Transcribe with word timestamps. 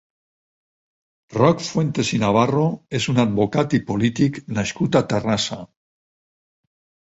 Roc 1.37 1.61
Fuentes 1.65 2.09
i 2.17 2.19
Navarro 2.23 2.65
és 3.01 3.09
un 3.15 3.23
advocat 3.27 3.77
i 3.81 3.83
polític 3.93 4.43
nascut 4.61 5.01
a 5.03 5.07
Terrassa. 5.15 5.63